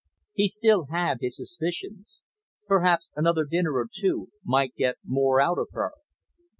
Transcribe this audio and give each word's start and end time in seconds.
He 0.33 0.47
still 0.47 0.87
had 0.89 1.17
his 1.21 1.35
suspicions. 1.35 2.21
Perhaps 2.65 3.09
another 3.15 3.45
dinner 3.45 3.73
or 3.75 3.87
two 3.87 4.29
might 4.43 4.73
get 4.73 4.97
more 5.05 5.39
out 5.39 5.59
of 5.59 5.67
her. 5.73 5.91